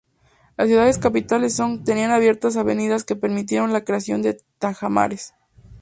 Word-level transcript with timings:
Las 0.57 0.67
ciudades-capitales 0.67 1.55
Song 1.57 1.83
tenían 1.83 2.09
abiertas 2.09 2.57
avenidas 2.57 3.03
que 3.03 3.15
permitieron 3.15 3.71
la 3.71 3.83
creación 3.85 4.23
de 4.23 4.33
tajamares. 4.57 5.35